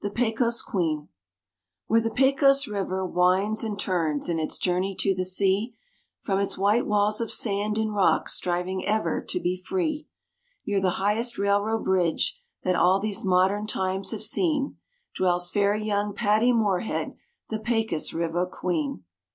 [0.00, 1.10] THE PECOS QUEEN
[1.86, 5.74] Where the Pecos River winds and turns in its journey to the sea,
[6.22, 10.08] From its white walls of sand and rock striving ever to be free,
[10.66, 14.78] Near the highest railroad bridge that all these modern times have seen,
[15.14, 17.14] Dwells fair young Patty Morehead,
[17.50, 19.04] the Pecos River queen.